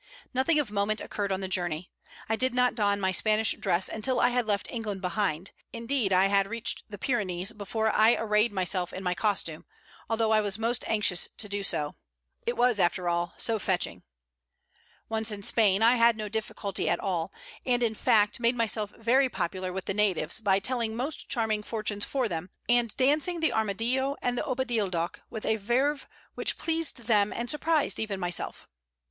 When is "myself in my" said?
8.51-9.13